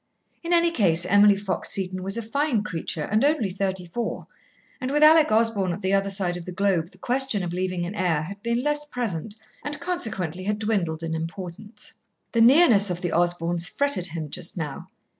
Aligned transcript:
In 0.41 0.51
any 0.51 0.71
case 0.71 1.05
Emily 1.05 1.37
Fox 1.37 1.69
Seton 1.69 2.01
was 2.01 2.17
a 2.17 2.23
fine 2.23 2.63
creature, 2.63 3.03
and 3.03 3.23
only 3.23 3.51
thirty 3.51 3.85
four, 3.85 4.25
and 4.81 4.89
with 4.89 5.03
Alec 5.03 5.31
Osborn 5.31 5.71
at 5.73 5.83
the 5.83 5.93
other 5.93 6.09
side 6.09 6.37
of 6.37 6.45
the 6.45 6.51
globe 6.51 6.89
the 6.89 6.97
question 6.97 7.43
of 7.43 7.53
leaving 7.53 7.85
an 7.85 7.93
heir 7.93 8.23
had 8.23 8.41
been 8.41 8.63
less 8.63 8.83
present 8.83 9.35
and 9.63 9.79
consequently 9.79 10.45
had 10.45 10.57
dwindled 10.57 11.03
in 11.03 11.13
importance. 11.13 11.93
The 12.31 12.41
nearness 12.41 12.89
of 12.89 13.01
the 13.01 13.11
Osborns 13.13 13.69
fretted 13.69 14.07
him 14.07 14.31
just 14.31 14.57
now. 14.57 14.87